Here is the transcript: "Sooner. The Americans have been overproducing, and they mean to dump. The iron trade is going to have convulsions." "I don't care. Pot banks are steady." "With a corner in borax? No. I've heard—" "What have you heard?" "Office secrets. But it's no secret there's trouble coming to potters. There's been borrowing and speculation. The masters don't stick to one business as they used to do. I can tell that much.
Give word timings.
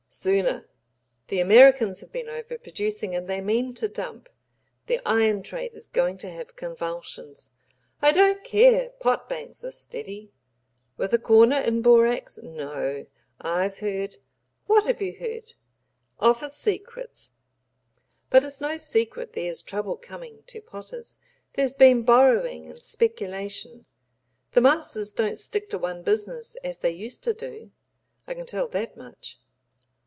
"Sooner. 0.13 0.67
The 1.27 1.39
Americans 1.39 2.01
have 2.01 2.11
been 2.11 2.25
overproducing, 2.27 3.15
and 3.15 3.29
they 3.29 3.39
mean 3.39 3.73
to 3.75 3.87
dump. 3.87 4.27
The 4.87 4.99
iron 5.05 5.41
trade 5.41 5.73
is 5.73 5.85
going 5.85 6.17
to 6.17 6.29
have 6.29 6.57
convulsions." 6.57 7.49
"I 8.01 8.11
don't 8.11 8.43
care. 8.43 8.89
Pot 8.99 9.29
banks 9.29 9.63
are 9.63 9.71
steady." 9.71 10.33
"With 10.97 11.13
a 11.13 11.17
corner 11.17 11.57
in 11.61 11.81
borax? 11.81 12.39
No. 12.43 13.05
I've 13.39 13.77
heard—" 13.77 14.17
"What 14.65 14.85
have 14.85 15.01
you 15.01 15.13
heard?" 15.15 15.53
"Office 16.19 16.57
secrets. 16.57 17.31
But 18.29 18.43
it's 18.43 18.59
no 18.59 18.75
secret 18.75 19.31
there's 19.31 19.61
trouble 19.61 19.95
coming 19.95 20.43
to 20.47 20.59
potters. 20.59 21.15
There's 21.53 21.71
been 21.71 22.03
borrowing 22.03 22.67
and 22.67 22.83
speculation. 22.83 23.85
The 24.51 24.59
masters 24.59 25.13
don't 25.13 25.39
stick 25.39 25.69
to 25.69 25.77
one 25.77 26.03
business 26.03 26.57
as 26.65 26.79
they 26.79 26.91
used 26.91 27.23
to 27.23 27.33
do. 27.33 27.71
I 28.27 28.33
can 28.33 28.45
tell 28.45 28.67
that 28.67 28.97
much. 28.97 29.37